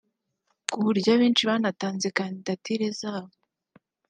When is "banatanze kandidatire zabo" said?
1.49-3.33